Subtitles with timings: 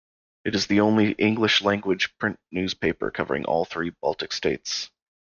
[0.45, 4.89] It is the only English language print newspaper covering all three Baltic states.